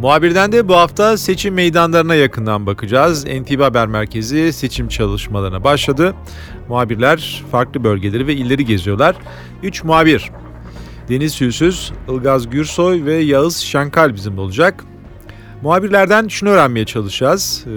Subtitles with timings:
[0.00, 3.24] Muhabirden de bu hafta seçim meydanlarına yakından bakacağız.
[3.24, 6.14] NTV Haber Merkezi seçim çalışmalarına başladı.
[6.68, 9.16] Muhabirler farklı bölgeleri ve illeri geziyorlar.
[9.62, 10.30] 3 muhabir
[11.08, 14.84] Deniz Hülsüz, Ilgaz Gürsoy ve Yağız Şankal bizimle olacak.
[15.62, 17.64] Muhabirlerden şunu öğrenmeye çalışacağız.
[17.66, 17.70] Ee,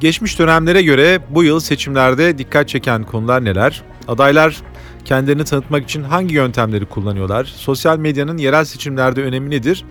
[0.00, 3.82] geçmiş dönemlere göre bu yıl seçimlerde dikkat çeken konular neler?
[4.08, 4.56] Adaylar
[5.04, 7.44] kendilerini tanıtmak için hangi yöntemleri kullanıyorlar?
[7.44, 9.84] Sosyal medyanın yerel seçimlerde önemi nedir?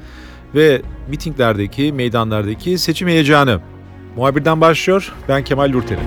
[0.55, 3.61] Ve mitinglerdeki, meydanlardaki seçim heyecanı.
[4.15, 5.13] Muhabirden başlıyor.
[5.29, 5.99] Ben Kemal Lurteri.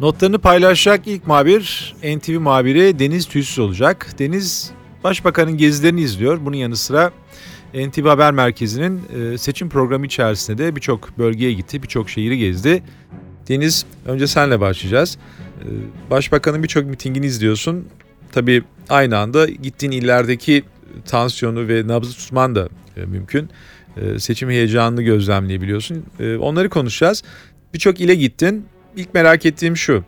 [0.00, 4.06] Notlarını paylaşacak ilk muhabir NTV muhabiri Deniz Tüysüz olacak.
[4.18, 6.38] Deniz Başbakanın gezilerini izliyor.
[6.44, 7.12] Bunun yanı sıra
[7.74, 9.02] NTV Haber Merkezi'nin
[9.32, 12.82] e, seçim programı içerisinde de birçok bölgeye gitti, birçok şehri gezdi.
[13.48, 15.18] Deniz, önce senle başlayacağız.
[15.58, 17.88] E, Başbakanın birçok mitingini izliyorsun.
[18.32, 20.64] Tabii aynı anda gittiğin illerdeki
[21.06, 23.50] tansiyonu ve nabzı tutman da e, mümkün.
[24.18, 26.04] Seçim heyecanını gözlemleyebiliyorsun.
[26.40, 27.22] Onları konuşacağız.
[27.74, 28.66] Birçok ile gittin.
[28.96, 30.04] İlk merak ettiğim şu.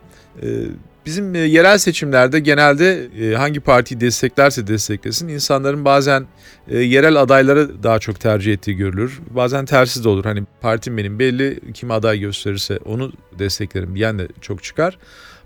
[1.05, 6.27] Bizim e, yerel seçimlerde genelde e, hangi partiyi desteklerse desteklesin insanların bazen
[6.71, 9.19] yerel adayları daha çok tercih ettiği görülür.
[9.29, 10.25] Bazen tersi de olur.
[10.25, 14.97] Hani partim benim belli kim aday gösterirse onu desteklerim diyen de çok çıkar.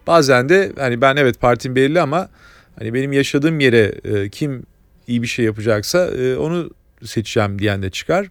[0.08, 2.30] Bazen de hani ben evet partim belli ama
[2.80, 3.92] hani benim yaşadığım yere
[4.30, 4.64] kim
[5.08, 6.70] iyi bir şey yapacaksa onu
[7.03, 8.28] seçeceğim diyen de çıkar.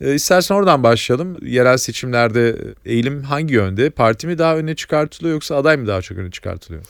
[0.00, 1.36] E, istersen oradan başlayalım.
[1.42, 3.90] Yerel seçimlerde eğilim hangi yönde?
[3.90, 6.82] Parti mi daha öne çıkartılıyor yoksa aday mı daha çok öne çıkartılıyor?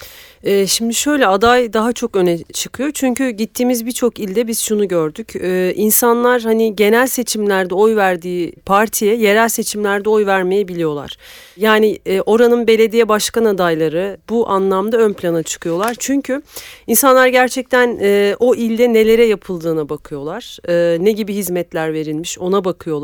[0.43, 2.91] E, şimdi şöyle aday daha çok öne çıkıyor.
[2.95, 5.37] Çünkü gittiğimiz birçok ilde biz şunu gördük.
[5.37, 11.17] E, insanlar hani genel seçimlerde oy verdiği partiye yerel seçimlerde oy vermeyi biliyorlar.
[11.57, 15.97] Yani e, oranın belediye başkan adayları bu anlamda ön plana çıkıyorlar.
[15.99, 16.43] Çünkü
[16.87, 20.59] insanlar gerçekten e, o ilde nelere yapıldığına bakıyorlar.
[21.03, 22.96] Ne gibi hizmetler verilmiş ona bakıyorlar.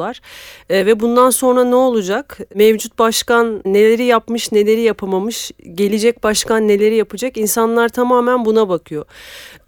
[0.71, 2.39] E, ve bundan sonra ne olacak?
[2.55, 5.51] Mevcut başkan neleri yapmış neleri yapamamış.
[5.75, 7.37] Gelecek başkan neleri yapacak?
[7.37, 9.05] İnsanlar tamamen buna bakıyor.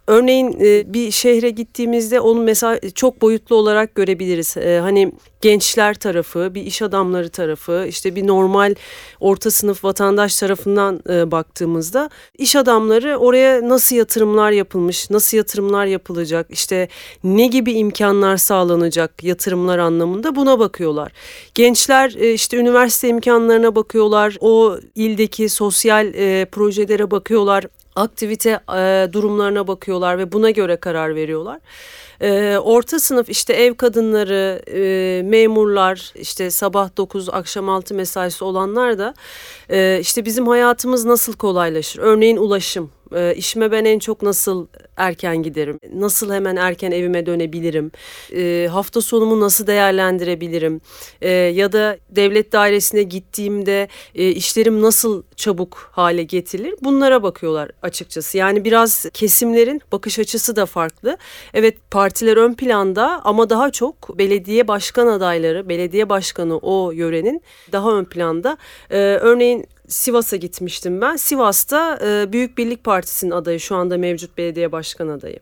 [0.07, 4.57] Örneğin e, bir şehre gittiğimizde onu mesela çok boyutlu olarak görebiliriz.
[4.57, 5.11] E, hani
[5.41, 8.75] gençler tarafı, bir iş adamları tarafı, işte bir normal
[9.19, 16.47] orta sınıf vatandaş tarafından e, baktığımızda iş adamları oraya nasıl yatırımlar yapılmış, nasıl yatırımlar yapılacak,
[16.49, 16.87] işte
[17.23, 21.11] ne gibi imkanlar sağlanacak yatırımlar anlamında buna bakıyorlar.
[21.53, 26.05] Gençler işte üniversite imkanlarına bakıyorlar, o ildeki sosyal
[26.45, 31.59] projelere bakıyorlar aktivite e, durumlarına bakıyorlar ve buna göre karar veriyorlar.
[32.21, 38.97] E, orta sınıf işte ev kadınları, e, memurlar, işte sabah 9 akşam 6 mesaisi olanlar
[38.97, 39.13] da
[39.69, 41.99] e, işte bizim hayatımız nasıl kolaylaşır?
[41.99, 42.91] Örneğin ulaşım.
[43.15, 44.67] E, işime ben en çok nasıl
[44.97, 45.79] erken giderim?
[45.93, 47.91] Nasıl hemen erken evime dönebilirim?
[48.35, 50.81] E, hafta sonumu nasıl değerlendirebilirim?
[51.21, 56.75] E, ya da devlet dairesine gittiğimde e, işlerim nasıl çabuk hale getirilir?
[56.81, 58.37] Bunlara bakıyorlar açıkçası.
[58.37, 61.17] Yani biraz kesimlerin bakış açısı da farklı.
[61.53, 67.41] Evet partiler ön planda ama daha çok belediye başkan adayları, belediye başkanı o yörenin
[67.71, 68.57] daha ön planda.
[68.89, 71.15] Örneğin Sivas'a gitmiştim ben.
[71.15, 75.39] Sivas'ta e, Büyük Birlik Partisi'nin adayı şu anda mevcut belediye başkan adayı.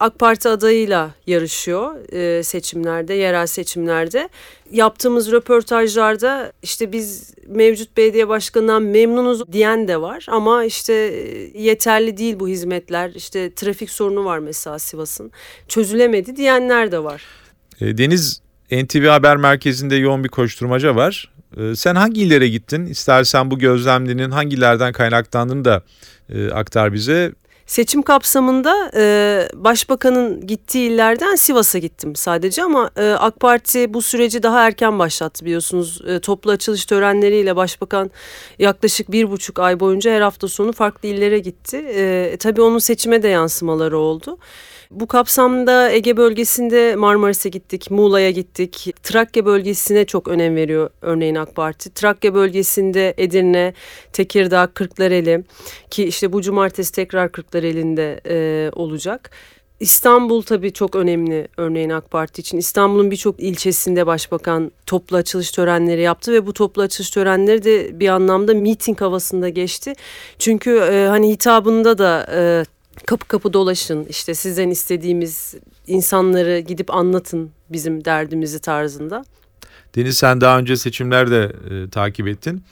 [0.00, 4.28] AK Parti adayıyla yarışıyor e, seçimlerde, yerel seçimlerde.
[4.70, 12.16] Yaptığımız röportajlarda işte biz mevcut belediye başkanından memnunuz diyen de var ama işte e, yeterli
[12.16, 13.10] değil bu hizmetler.
[13.14, 15.30] İşte trafik sorunu var mesela Sivas'ın.
[15.68, 17.22] Çözülemedi diyenler de var.
[17.80, 21.32] E, Deniz NTV Haber Merkezi'nde yoğun bir koşturmaca var.
[21.56, 22.86] Ee, sen hangi illere gittin?
[22.86, 25.82] İstersen bu gözlemlerinin hangilerden kaynaklandığını da
[26.28, 27.32] e, aktar bize.
[27.66, 34.42] Seçim kapsamında e, başbakanın gittiği illerden Sivas'a gittim sadece ama e, AK Parti bu süreci
[34.42, 36.00] daha erken başlattı biliyorsunuz.
[36.06, 38.10] E, toplu açılış törenleriyle başbakan
[38.58, 41.76] yaklaşık bir buçuk ay boyunca her hafta sonu farklı illere gitti.
[41.76, 44.38] E, tabii onun seçime de yansımaları oldu.
[44.92, 48.94] Bu kapsamda Ege bölgesinde Marmaris'e gittik, Muğla'ya gittik.
[49.02, 51.94] Trakya bölgesine çok önem veriyor örneğin AK Parti.
[51.94, 53.74] Trakya bölgesinde Edirne,
[54.12, 55.44] Tekirdağ, Kırklareli
[55.90, 59.30] ki işte bu cumartesi tekrar Kırklareli'nde e, olacak.
[59.80, 62.58] İstanbul tabii çok önemli örneğin AK Parti için.
[62.58, 68.08] İstanbul'un birçok ilçesinde başbakan toplu açılış törenleri yaptı ve bu toplu açılış törenleri de bir
[68.08, 69.92] anlamda miting havasında geçti.
[70.38, 72.64] Çünkü e, hani hitabında da e,
[73.06, 75.54] kapı kapı dolaşın işte sizden istediğimiz
[75.86, 79.24] insanları gidip anlatın bizim derdimizi tarzında.
[79.96, 82.64] Deniz sen daha önce seçimlerde e, takip ettin.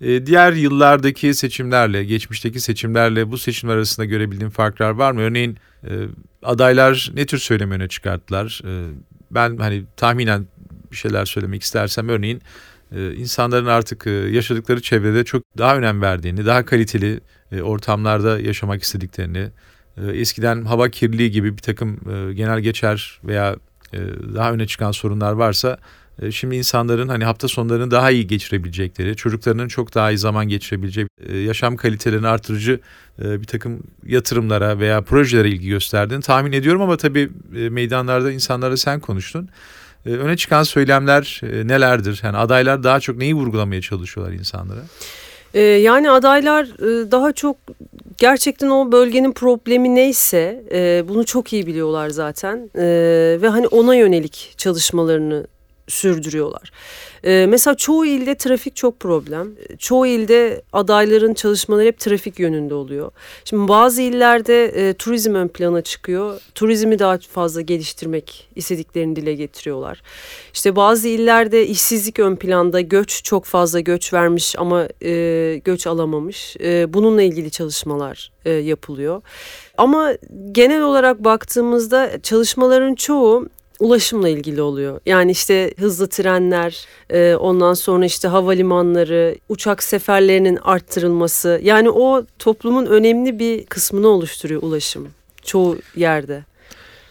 [0.00, 5.20] E, diğer yıllardaki seçimlerle, geçmişteki seçimlerle bu seçimler arasında görebildiğin farklar var mı?
[5.20, 5.90] Örneğin e,
[6.42, 8.62] adaylar ne tür söylem öne çıkarttılar?
[8.64, 8.70] E,
[9.30, 10.46] ben hani tahminen
[10.90, 12.42] bir şeyler söylemek istersem örneğin
[12.96, 17.20] insanların artık e, yaşadıkları çevrede çok daha önem verdiğini, daha kaliteli
[17.52, 19.48] e, ortamlarda yaşamak istediklerini,
[19.96, 22.00] e, eskiden hava kirliliği gibi bir takım
[22.34, 23.56] genel geçer veya
[24.34, 25.78] daha öne çıkan sorunlar varsa
[26.30, 31.06] Şimdi insanların hani hafta sonlarını daha iyi geçirebilecekleri, çocuklarının çok daha iyi zaman geçirebileceği,
[31.44, 32.80] yaşam kalitelerini artırıcı
[33.18, 39.48] bir takım yatırımlara veya projelere ilgi gösterdiğini tahmin ediyorum ama tabii meydanlarda insanlara sen konuştun.
[40.06, 42.20] E, Öne çıkan söylemler e, nelerdir?
[42.24, 44.80] Yani adaylar daha çok neyi vurgulamaya çalışıyorlar insanlara?
[45.54, 47.56] Ee, yani adaylar e, daha çok
[48.18, 52.84] gerçekten o bölgenin problemi neyse e, bunu çok iyi biliyorlar zaten E,
[53.42, 55.46] ve hani ona yönelik çalışmalarını
[55.88, 56.70] sürdürüyorlar.
[57.24, 59.52] E, mesela çoğu ilde trafik çok problem.
[59.78, 63.10] Çoğu ilde adayların çalışmaları hep trafik yönünde oluyor.
[63.44, 66.40] Şimdi bazı illerde e, turizm ön plana çıkıyor.
[66.54, 70.02] Turizmi daha fazla geliştirmek istediklerini dile getiriyorlar.
[70.54, 76.56] İşte bazı illerde işsizlik ön planda, göç çok fazla göç vermiş ama e, göç alamamış.
[76.60, 79.22] E, bununla ilgili çalışmalar e, yapılıyor.
[79.78, 80.12] Ama
[80.52, 85.00] genel olarak baktığımızda çalışmaların çoğu ulaşımla ilgili oluyor.
[85.06, 91.60] Yani işte hızlı trenler, e, ondan sonra işte havalimanları, uçak seferlerinin arttırılması.
[91.62, 95.08] Yani o toplumun önemli bir kısmını oluşturuyor ulaşım
[95.48, 96.44] çoğu yerde.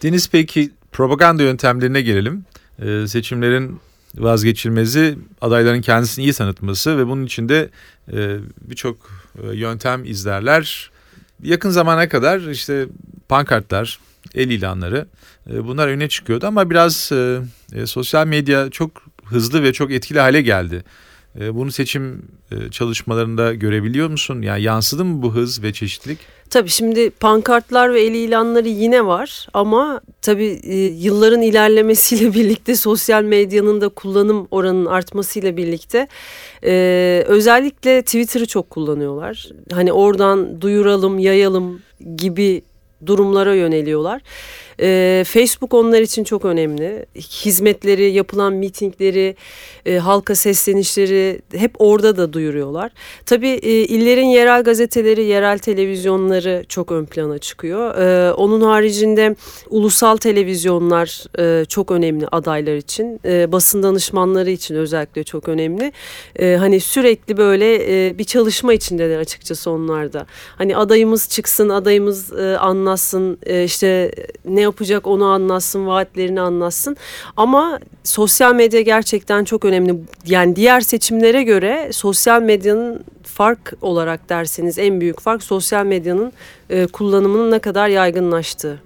[0.02, 2.44] Deniz peki propaganda yöntemlerine gelelim.
[2.82, 3.80] Ee, seçimlerin
[4.14, 7.68] vazgeçilmezi adayların kendisini iyi tanıtması ve bunun içinde
[8.12, 8.96] e, birçok
[9.42, 10.90] e, yöntem izlerler.
[11.42, 12.86] Yakın zamana kadar işte
[13.28, 13.98] pankartlar,
[14.34, 15.06] el ilanları
[15.48, 17.38] bunlar öne çıkıyordu ama biraz e,
[17.72, 18.90] e, sosyal medya çok
[19.24, 20.84] hızlı ve çok etkili hale geldi.
[21.40, 24.42] E, bunu seçim e, çalışmalarında görebiliyor musun?
[24.42, 26.18] Yani yansıdı mı bu hız ve çeşitlilik?
[26.50, 33.22] Tabii şimdi pankartlar ve el ilanları yine var ama tabii e, yılların ilerlemesiyle birlikte sosyal
[33.22, 36.08] medyanın da kullanım oranının artmasıyla birlikte
[36.64, 39.48] e, özellikle Twitter'ı çok kullanıyorlar.
[39.72, 41.80] Hani oradan duyuralım, yayalım
[42.16, 42.62] gibi
[43.06, 44.22] durumlara yöneliyorlar.
[44.80, 47.06] E, Facebook onlar için çok önemli.
[47.16, 49.36] Hizmetleri, yapılan mitingleri,
[49.86, 52.92] e, halka seslenişleri hep orada da duyuruyorlar.
[53.26, 57.98] Tabii e, illerin yerel gazeteleri, yerel televizyonları çok ön plana çıkıyor.
[57.98, 59.36] E, onun haricinde
[59.70, 63.20] ulusal televizyonlar e, çok önemli adaylar için.
[63.24, 65.92] E, basın danışmanları için özellikle çok önemli.
[66.38, 70.26] E, hani sürekli böyle e, bir çalışma içindeler açıkçası onlar da.
[70.56, 74.12] Hani adayımız çıksın, adayımız e, anlatsın, e, işte
[74.44, 76.96] ne yapacak onu anlatsın, vaatlerini anlatsın.
[77.36, 79.94] Ama sosyal medya gerçekten çok önemli.
[80.26, 86.32] Yani diğer seçimlere göre sosyal medyanın fark olarak derseniz en büyük fark sosyal medyanın
[86.70, 88.82] e, kullanımının ne kadar yaygınlaştığı.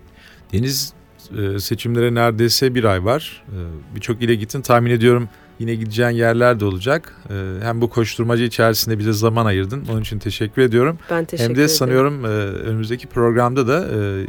[0.52, 0.92] Deniz
[1.38, 3.44] e, seçimlere neredeyse bir ay var.
[3.48, 3.58] E,
[3.94, 5.28] Birçok ile gittin tahmin ediyorum
[5.62, 7.14] yine gideceğin yerler de olacak.
[7.30, 9.84] E, Hem bu koşturmacı içerisinde bize zaman ayırdın.
[9.92, 10.98] Onun için teşekkür ediyorum.
[11.10, 11.68] Ben teşekkür Hem de ederim.
[11.76, 14.26] sanıyorum e, önümüzdeki programda da e,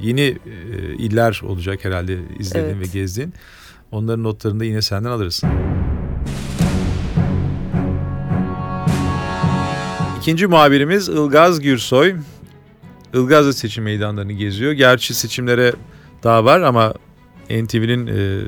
[0.00, 0.36] yeni e,
[0.98, 2.88] iller olacak herhalde izlediğin Evet.
[2.94, 3.34] ve gezdiğin.
[3.90, 5.42] Onların notlarını da yine senden alırız.
[10.20, 12.14] İkinci muhabirimiz Ilgaz Gürsoy.
[13.14, 14.72] Ilgaz da seçim meydanlarını geziyor.
[14.72, 15.72] Gerçi seçimlere
[16.22, 16.94] daha var ama
[17.44, 18.44] NTV'nin e,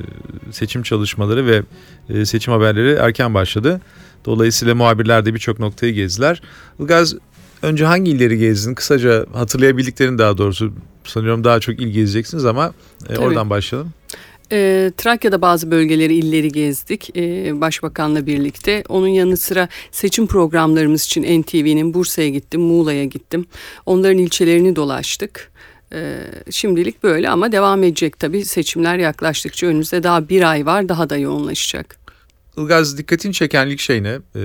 [0.53, 1.63] seçim çalışmaları ve
[2.09, 3.81] e, seçim haberleri erken başladı.
[4.25, 6.43] Dolayısıyla muhabirler de birçok noktayı gezdiler.
[6.81, 7.15] Ilgaz
[7.63, 8.75] önce hangi illeri gezdin?
[8.75, 10.73] Kısaca hatırlayabildiklerini daha doğrusu
[11.05, 12.73] sanıyorum daha çok il gezeceksiniz ama
[13.05, 13.19] e, Tabii.
[13.19, 13.93] oradan başlayalım.
[14.53, 18.85] Ee, Trakya'da bazı bölgeleri, illeri gezdik ee, Başbakan'la birlikte.
[18.89, 23.47] Onun yanı sıra seçim programlarımız için NTV'nin Bursa'ya gittim, Muğla'ya gittim.
[23.87, 25.53] Onların ilçelerini dolaştık.
[25.97, 28.45] Ee, şimdilik böyle ama devam edecek tabii.
[28.45, 32.06] Seçimler yaklaştıkça önümüzde daha bir ay var, daha da yoğunlaşacak.
[32.57, 34.19] Ilgaz dikkatini çeken ilk şey ne?
[34.37, 34.41] Ee,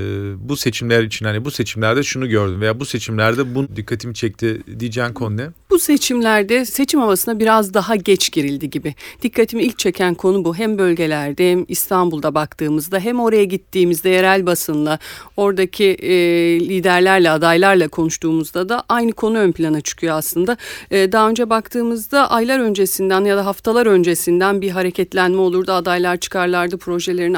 [0.50, 5.14] bu seçimler için hani bu seçimlerde şunu gördüm veya bu seçimlerde bu dikkatimi çekti diyeceğin
[5.14, 5.48] konu ne?
[5.70, 8.96] Bu seçimlerde seçim havasına biraz daha geç girildi gibi.
[9.22, 10.56] Dikkatimi ilk çeken konu bu.
[10.56, 15.00] Hem bölgelerde hem İstanbul'da baktığımızda hem oraya gittiğimizde yerel basınla
[15.38, 16.14] oradaki e,
[16.60, 20.58] liderlerle adaylarla konuştuğumuzda da aynı konu ön plana çıkıyor aslında.
[20.92, 25.72] E, daha önce baktığımızda aylar öncesinden ya da haftalar öncesinden bir hareketlenme olurdu.
[25.72, 27.38] Adaylar çıkarlardı, projelerini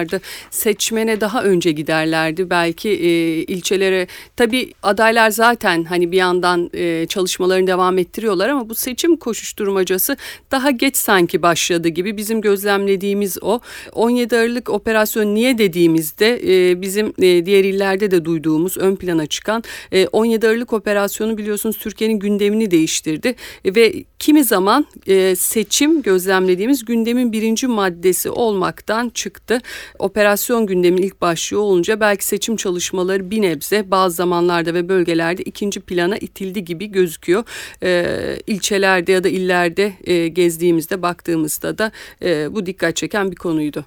[0.00, 0.20] anlatırlardı.
[0.50, 2.50] Seçmene daha önce giderlerdi.
[2.50, 8.74] Belki e, ilçelere tabii adaylar zaten hani bir yandan e, çalışmalarını devam ettiriyorlar ama bu
[8.74, 10.16] seçim koşuşturmacası
[10.50, 13.60] daha geç sanki başladı gibi bizim gözlemlediğimiz o.
[13.92, 19.62] 17 Aralık operasyon niye dediğimizde e, bizim e, diğer illerde de duyduğumuz ön plana çıkan
[19.92, 26.84] e, 17 Aralık operasyonu biliyorsunuz Türkiye'nin gündemini değiştirdi E, ve kimi zaman e, seçim gözlemlediğimiz
[26.84, 29.60] gündemin birinci maddesi olmaktan çıktı.
[29.98, 35.80] Operasyon gündemin ilk başlığı olunca belki seçim çalışmaları bir nebze bazı zamanlarda ve bölgelerde ikinci
[35.80, 37.44] plana itildi gibi gözüküyor.
[37.82, 41.92] E, ilçelerde ya da illerde e, gezdiğimizde baktığımızda da
[42.22, 43.84] e, bu dikkat çeken bir konuydu.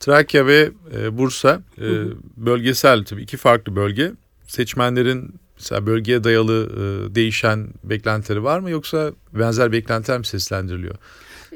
[0.00, 1.88] Trakya ve e, Bursa e,
[2.36, 4.12] bölgesel tabii iki farklı bölge.
[4.46, 10.94] Seçmenlerin mesela bölgeye dayalı e, değişen beklentileri var mı yoksa benzer beklentiler mi seslendiriliyor?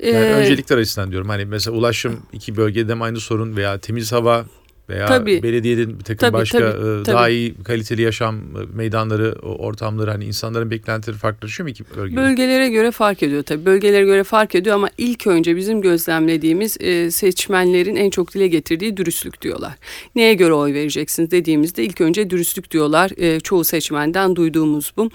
[0.02, 1.28] Yani Ee, öncelikler açısından diyorum.
[1.28, 4.44] Hani mesela ulaşım iki bölgede mi aynı sorun veya temiz hava
[4.88, 5.42] veya Tabii.
[5.42, 7.06] belediyenin bir takım Tabii, başka tabii, e, tabii.
[7.06, 8.40] daha iyi kaliteli yaşam e,
[8.74, 12.20] meydanları, ortamları hani insanların beklentileri farklılaşıyor mu iki bölgede?
[12.20, 13.64] Bölgelere göre fark ediyor tabii.
[13.64, 18.96] Bölgelere göre fark ediyor ama ilk önce bizim gözlemlediğimiz e, seçmenlerin en çok dile getirdiği
[18.96, 19.72] dürüstlük diyorlar.
[20.14, 23.10] Neye göre oy vereceksiniz dediğimizde ilk önce dürüstlük diyorlar.
[23.40, 25.10] Çoğu seçmenden duyduğumuz bu.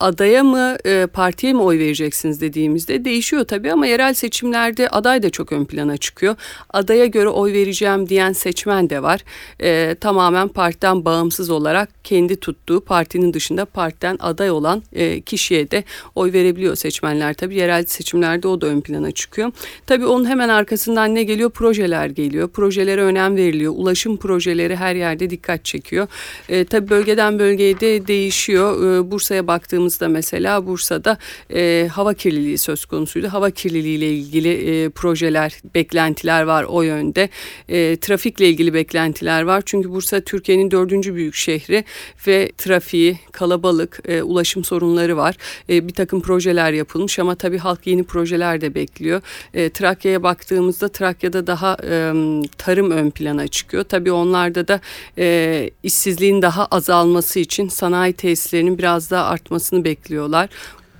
[0.00, 0.76] Adaya mı
[1.12, 5.96] partiye mi oy vereceksiniz dediğimizde değişiyor tabii ama yerel seçimlerde aday da çok ön plana
[5.96, 6.36] çıkıyor.
[6.70, 9.20] Adaya göre oy vereceğim diyen seçmen de var.
[9.62, 15.84] E, tamamen partiden bağımsız olarak kendi tuttuğu partinin dışında partiden aday olan e, kişiye de
[16.14, 17.34] oy verebiliyor seçmenler.
[17.34, 19.52] Tabii yerel seçimlerde o da ön plana çıkıyor.
[19.86, 21.50] Tabii onun hemen arkasından ne geliyor?
[21.50, 22.48] Projeler geliyor.
[22.48, 23.72] Projelere önem veriliyor.
[23.76, 26.06] Ulaşım projeleri her yerde dikkat çekiyor.
[26.48, 28.98] E, tabii bölgeden bölgeye de değişiyor.
[28.98, 31.18] E, Bursa'ya baktığımızda mesela Bursa'da
[31.54, 33.28] e, hava kirliliği söz konusuydu.
[33.28, 34.48] Hava kirliliği ile ilgili
[34.84, 37.28] e, projeler, beklentiler var o yönde.
[37.68, 39.62] E, trafikle ilgili beklentiler var.
[39.66, 41.84] Çünkü Bursa Türkiye'nin dördüncü büyük şehri
[42.26, 45.36] ve trafiği, kalabalık, e, ulaşım sorunları var.
[45.68, 49.22] E, bir takım projeler yapılmış ama tabii halk yeni projeler de bekliyor.
[49.54, 52.12] E, Trakya'ya baktığımızda Trakya'da daha e,
[52.58, 53.84] tarım ön plana çıkıyor.
[53.84, 54.80] Tabii onlarda da
[55.18, 60.48] e, işsizliğin daha azalması için sanayi tesislerinin biraz daha artmasını bekliyorlar.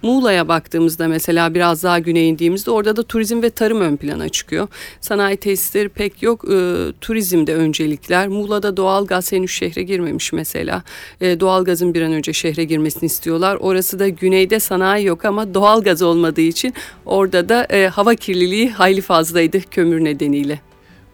[0.03, 4.69] Muğla'ya baktığımızda mesela biraz daha güneye indiğimizde orada da turizm ve tarım ön plana çıkıyor.
[5.01, 6.45] Sanayi tesisleri pek yok.
[6.53, 8.29] E, turizmde öncelikler.
[8.29, 10.83] Muğla'da doğalgaz henüz şehre girmemiş mesela.
[11.21, 13.57] E, doğalgazın bir an önce şehre girmesini istiyorlar.
[13.61, 16.75] Orası da güneyde sanayi yok ama doğalgaz olmadığı için
[17.07, 20.61] orada da e, hava kirliliği hayli fazlaydı kömür nedeniyle.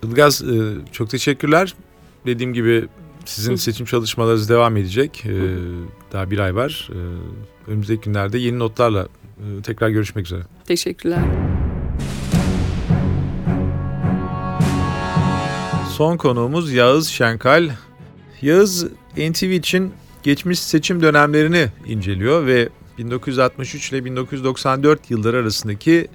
[0.03, 1.75] Ilgaz e, çok teşekkürler.
[2.27, 2.85] Dediğim gibi
[3.25, 5.25] sizin seçim çalışmalarınız devam edecek.
[5.27, 5.35] E,
[6.15, 6.91] daha bir ay var.
[6.93, 6.99] E,
[7.71, 10.43] önümüzdeki günlerde yeni notlarla e, tekrar görüşmek üzere.
[10.67, 11.23] Teşekkürler.
[15.91, 17.71] Son konuğumuz Yağız Şenkal.
[18.43, 19.93] Yağız NTV için
[20.23, 22.69] geçmiş seçim dönemlerini inceliyor ve
[22.99, 26.09] 1963 ile 1994 yılları arasındaki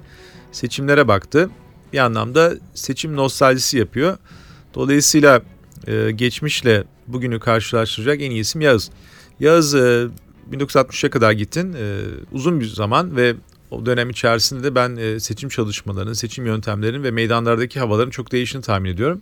[0.52, 1.50] seçimlere baktı.
[1.92, 4.18] Bir anlamda seçim nostaljisi yapıyor.
[4.74, 5.42] Dolayısıyla
[5.86, 8.90] e, geçmişle bugünü karşılaştıracak en iyi isim Yağız.
[9.40, 10.06] Yağız e,
[10.52, 11.72] 1960'a kadar gittin.
[11.72, 12.00] E,
[12.32, 13.34] uzun bir zaman ve
[13.70, 18.64] o dönem içerisinde de ben e, seçim çalışmalarının, seçim yöntemlerinin ve meydanlardaki havaların çok değiştiğini
[18.64, 19.20] tahmin ediyorum.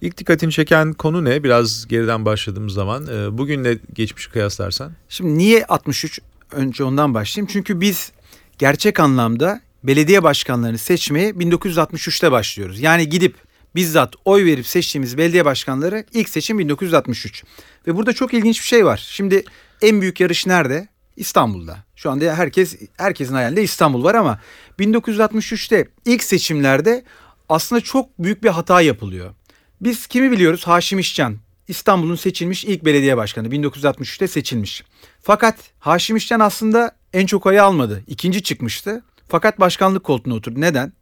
[0.00, 1.44] İlk dikkatini çeken konu ne?
[1.44, 3.06] Biraz geriden başladığımız zaman.
[3.06, 4.92] E, bugünle geçmişi kıyaslarsan.
[5.08, 6.20] Şimdi niye 63?
[6.52, 7.48] Önce ondan başlayayım.
[7.52, 8.12] Çünkü biz
[8.58, 12.80] gerçek anlamda belediye başkanlarını seçmeye 1963'te başlıyoruz.
[12.80, 13.34] Yani gidip
[13.74, 17.44] bizzat oy verip seçtiğimiz belediye başkanları ilk seçim 1963.
[17.86, 19.06] Ve burada çok ilginç bir şey var.
[19.10, 19.44] Şimdi
[19.82, 20.88] en büyük yarış nerede?
[21.16, 21.78] İstanbul'da.
[21.96, 24.40] Şu anda herkes herkesin hayalinde İstanbul var ama
[24.78, 27.04] 1963'te ilk seçimlerde
[27.48, 29.34] aslında çok büyük bir hata yapılıyor.
[29.80, 30.66] Biz kimi biliyoruz?
[30.66, 31.36] Haşim İşcan.
[31.68, 34.84] İstanbul'un seçilmiş ilk belediye başkanı 1963'te seçilmiş.
[35.22, 38.02] Fakat Haşim İşcan aslında en çok oyu almadı.
[38.06, 39.02] İkinci çıkmıştı.
[39.28, 40.60] Fakat başkanlık koltuğuna oturdu.
[40.60, 40.92] Neden?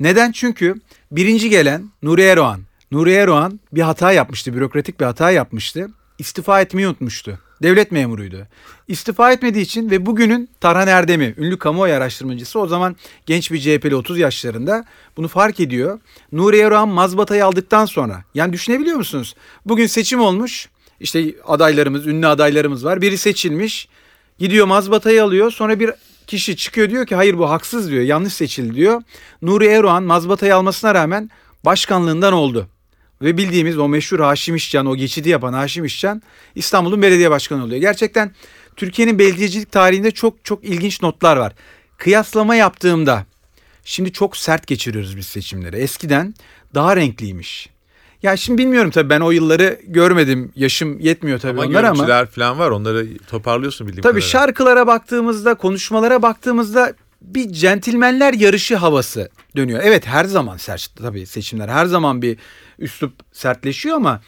[0.00, 0.32] Neden?
[0.32, 0.74] Çünkü
[1.10, 2.60] birinci gelen Nuri Eroğan.
[2.90, 5.90] Nuri Eroğan bir hata yapmıştı, bürokratik bir hata yapmıştı.
[6.18, 7.38] İstifa etmeyi unutmuştu.
[7.62, 8.46] Devlet memuruydu.
[8.88, 13.96] İstifa etmediği için ve bugünün Tarhan Erdem'i, ünlü kamuoyu araştırmacısı o zaman genç bir CHP'li
[13.96, 14.84] 30 yaşlarında
[15.16, 16.00] bunu fark ediyor.
[16.32, 19.34] Nuri Erdoğan mazbatayı aldıktan sonra yani düşünebiliyor musunuz?
[19.66, 20.68] Bugün seçim olmuş.
[21.00, 23.00] İşte adaylarımız, ünlü adaylarımız var.
[23.00, 23.88] Biri seçilmiş.
[24.38, 25.50] Gidiyor mazbatayı alıyor.
[25.50, 25.90] Sonra bir
[26.28, 28.02] kişi çıkıyor diyor ki hayır bu haksız diyor.
[28.02, 29.02] Yanlış seçildi diyor.
[29.42, 31.30] Nuri Erdoğan mazbatayı almasına rağmen
[31.64, 32.68] başkanlığından oldu.
[33.22, 36.22] Ve bildiğimiz o meşhur Haşim İşcan, o geçidi yapan Haşim İşcan
[36.54, 37.80] İstanbul'un belediye başkanı oluyor.
[37.80, 38.32] Gerçekten
[38.76, 41.52] Türkiye'nin belediyecilik tarihinde çok çok ilginç notlar var.
[41.96, 43.26] Kıyaslama yaptığımda
[43.84, 45.76] şimdi çok sert geçiriyoruz biz seçimleri.
[45.76, 46.34] Eskiden
[46.74, 47.68] daha renkliymiş.
[48.22, 50.52] Ya şimdi bilmiyorum tabii ben o yılları görmedim.
[50.56, 52.26] Yaşım yetmiyor tabii Ama onlar ama.
[52.26, 52.70] falan var.
[52.70, 54.28] Onları toparlıyorsun bildiğim Tabii kadarıyla.
[54.28, 59.80] şarkılara baktığımızda, konuşmalara baktığımızda bir centilmenler yarışı havası dönüyor.
[59.84, 62.36] Evet her zaman sert tabii seçimler her zaman bir
[62.78, 64.20] üslup sertleşiyor ama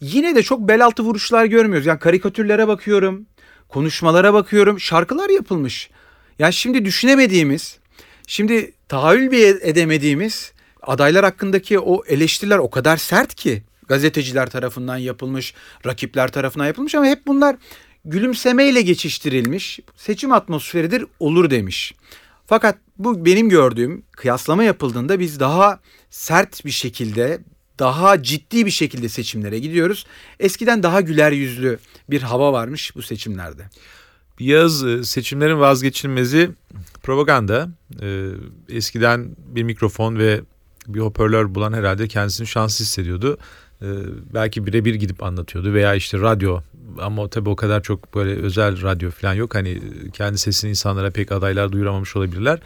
[0.00, 1.86] yine de çok bel altı vuruşlar görmüyoruz.
[1.86, 3.26] Yani karikatürlere bakıyorum,
[3.68, 5.90] konuşmalara bakıyorum, şarkılar yapılmış.
[6.38, 7.78] Yani şimdi düşünemediğimiz,
[8.26, 10.52] şimdi tahayyül bile edemediğimiz
[10.88, 15.54] adaylar hakkındaki o eleştiriler o kadar sert ki gazeteciler tarafından yapılmış,
[15.86, 17.56] rakipler tarafından yapılmış ama hep bunlar
[18.04, 19.80] gülümsemeyle geçiştirilmiş.
[19.96, 21.94] Seçim atmosferidir olur demiş.
[22.46, 25.80] Fakat bu benim gördüğüm kıyaslama yapıldığında biz daha
[26.10, 27.40] sert bir şekilde,
[27.78, 30.06] daha ciddi bir şekilde seçimlere gidiyoruz.
[30.40, 31.78] Eskiden daha güler yüzlü
[32.10, 33.62] bir hava varmış bu seçimlerde.
[34.40, 36.50] Yaz e, seçimlerin vazgeçilmezi
[37.02, 37.68] propaganda.
[38.02, 38.28] Ee,
[38.68, 40.40] eskiden bir mikrofon ve
[40.88, 43.38] bir hoparlör bulan herhalde kendisini şanslı hissediyordu.
[43.82, 43.86] Ee,
[44.34, 46.60] belki birebir gidip anlatıyordu veya işte radyo
[47.00, 49.54] ama tabii o kadar çok böyle özel radyo falan yok.
[49.54, 49.80] Hani
[50.12, 52.58] kendi sesini insanlara pek adaylar duyuramamış olabilirler.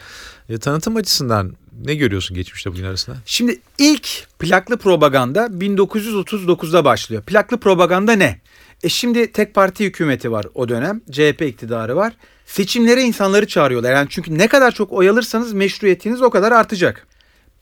[0.48, 1.52] E, tanıtım açısından
[1.84, 3.16] ne görüyorsun geçmişte bugün arasında?
[3.26, 7.22] Şimdi ilk plaklı propaganda 1939'da başlıyor.
[7.22, 8.40] Plaklı propaganda ne?
[8.82, 11.00] E şimdi tek parti hükümeti var o dönem.
[11.10, 12.12] CHP iktidarı var.
[12.46, 13.92] Seçimlere insanları çağırıyorlar.
[13.92, 17.06] Yani çünkü ne kadar çok oy alırsanız meşruiyetiniz o kadar artacak.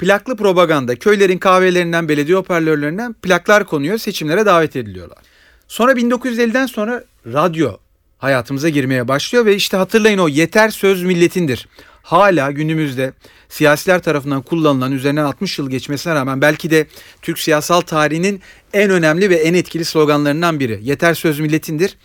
[0.00, 5.18] Plaklı propaganda köylerin kahvelerinden, belediye hoparlörlerinden plaklar konuyor, seçimlere davet ediliyorlar.
[5.68, 7.76] Sonra 1950'den sonra radyo
[8.18, 11.68] hayatımıza girmeye başlıyor ve işte hatırlayın o yeter söz milletindir.
[12.02, 13.12] Hala günümüzde
[13.48, 16.86] siyasiler tarafından kullanılan üzerinden 60 yıl geçmesine rağmen belki de
[17.22, 18.40] Türk siyasal tarihinin
[18.72, 20.80] en önemli ve en etkili sloganlarından biri.
[20.82, 21.98] Yeter söz milletindir.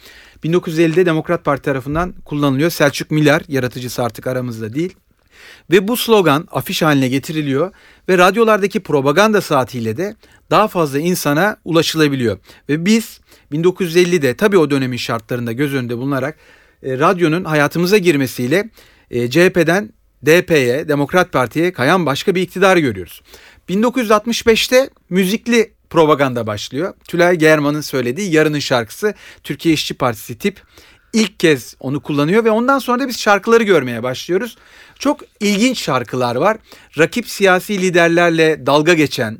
[0.44, 2.70] 1950'de Demokrat Parti tarafından kullanılıyor.
[2.70, 4.96] Selçuk Milar yaratıcısı artık aramızda değil.
[5.72, 7.72] Ve bu slogan afiş haline getiriliyor
[8.10, 10.16] ve radyolardaki propaganda saatiyle de
[10.50, 12.40] daha fazla insana ulaşılabiliyor.
[12.70, 13.20] Ve biz
[13.52, 16.38] 1950'de tabii o dönemin şartlarında göz önünde bulunarak
[16.84, 18.70] e, radyonun hayatımıza girmesiyle
[19.12, 19.90] e, CHP'den
[20.26, 23.22] DP'ye, Demokrat Parti'ye kayan başka bir iktidar görüyoruz.
[23.70, 26.94] 1965'te müzikli propaganda başlıyor.
[27.08, 30.62] Tülay German'ın söylediği Yarının şarkısı Türkiye İşçi Partisi tip
[31.16, 34.58] ilk kez onu kullanıyor ve ondan sonra da biz şarkıları görmeye başlıyoruz.
[35.00, 36.58] Çok ilginç şarkılar var.
[36.98, 39.38] Rakip siyasi liderlerle dalga geçen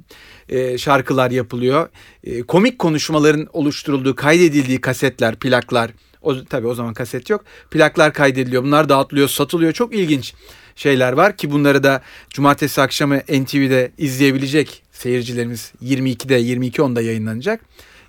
[0.50, 1.90] e, şarkılar yapılıyor.
[2.24, 5.92] E, komik konuşmaların oluşturulduğu, kaydedildiği kasetler, plaklar.
[6.22, 7.44] O, tabii o zaman kaset yok.
[7.72, 8.64] Plaklar kaydediliyor.
[8.64, 9.72] Bunlar dağıtılıyor, satılıyor.
[9.74, 10.34] Çok ilginç
[10.76, 17.62] şeyler var ki bunları da cumartesi akşamı NTV'de izleyebilecek seyircilerimiz 22'de 22.10'da yayınlanacak.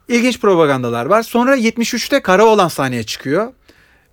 [0.08, 1.22] İlginç propagandalar var.
[1.22, 3.52] Sonra 73'te Karaoğlan sahneye çıkıyor.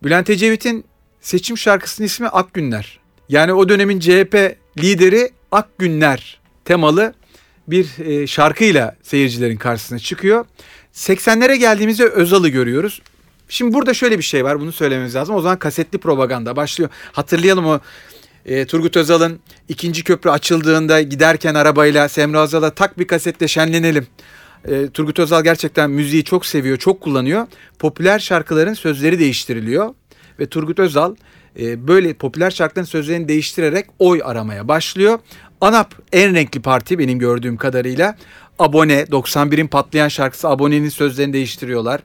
[0.04, 0.86] Bülent Ecevit'in
[1.22, 3.00] seçim şarkısının ismi Ak Günler.
[3.30, 7.14] Yani o dönemin CHP lideri Ak Günler temalı
[7.68, 10.46] bir e, şarkıyla seyircilerin karşısına çıkıyor.
[10.94, 13.02] 80'lere geldiğimizde Özal'ı görüyoruz.
[13.50, 15.36] Şimdi burada şöyle bir şey var bunu söylememiz lazım.
[15.36, 16.90] O zaman kasetli propaganda başlıyor.
[17.12, 17.80] Hatırlayalım o
[18.46, 24.08] e, Turgut Özal'ın ikinci köprü açıldığında giderken arabayla Semra Özal'a tak bir kasetle şenlenelim.
[24.68, 27.48] E, Turgut Özal gerçekten müziği çok seviyor, çok kullanıyor.
[27.80, 29.94] Popüler şarkıların sözleri değiştiriliyor
[30.40, 31.16] ve Turgut Özal
[31.60, 35.20] e, böyle popüler şarkıların sözlerini değiştirerek oy aramaya başlıyor.
[35.62, 38.18] ANAP en renkli parti benim gördüğüm kadarıyla.
[38.60, 42.02] Abone 91'in patlayan şarkısı Abone'nin sözlerini değiştiriyorlar.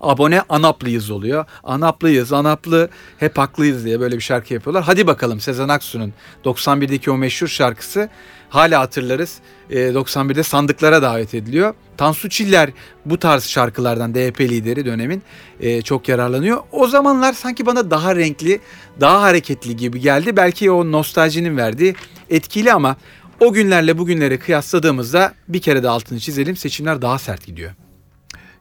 [0.00, 1.44] Abone Anaplıyız oluyor.
[1.64, 4.84] Anaplıyız, Anaplı hep haklıyız diye böyle bir şarkı yapıyorlar.
[4.84, 6.12] Hadi bakalım Sezen Aksu'nun
[6.44, 8.08] 91'deki o meşhur şarkısı
[8.48, 9.38] hala hatırlarız.
[9.70, 11.74] E, 91'de sandıklara davet ediliyor.
[11.96, 12.70] Tansu Çiller
[13.04, 15.22] bu tarz şarkılardan DYP lideri dönemin
[15.60, 16.58] e, çok yararlanıyor.
[16.72, 18.60] O zamanlar sanki bana daha renkli,
[19.00, 20.36] daha hareketli gibi geldi.
[20.36, 21.94] Belki o nostaljinin verdiği
[22.30, 22.96] etkili ama
[23.40, 27.70] o günlerle bugünleri kıyasladığımızda bir kere de altını çizelim seçimler daha sert gidiyor.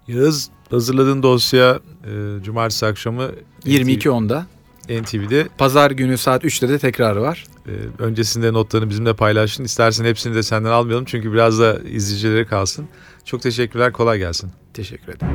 [0.08, 3.28] Yağız Hazırladığın dosya e, cumartesi akşamı
[3.66, 4.46] 22.10'da.
[4.90, 5.48] NTV'de.
[5.58, 7.46] Pazar günü saat 3'te de tekrarı var.
[7.68, 7.72] Ee,
[8.04, 9.64] öncesinde notlarını bizimle paylaştın.
[9.64, 12.88] İstersen hepsini de senden almayalım çünkü biraz da izleyicilere kalsın.
[13.26, 14.52] Çok teşekkürler, kolay gelsin.
[14.74, 15.34] Teşekkür ederim.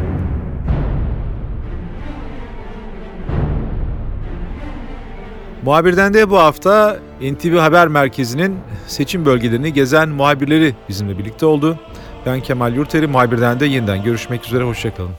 [5.64, 11.78] Muhabirden de bu hafta NTV Haber Merkezi'nin seçim bölgelerini gezen muhabirleri bizimle birlikte oldu.
[12.26, 15.10] Ben Kemal Yurteri, muhabirden de yeniden görüşmek üzere, hoşçakalın.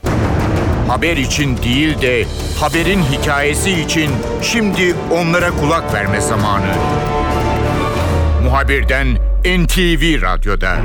[0.88, 2.24] Haber için değil de
[2.60, 4.10] haberin hikayesi için
[4.42, 6.74] şimdi onlara kulak verme zamanı.
[8.44, 9.06] Muhabirden
[9.44, 10.76] NTV Radyo'da.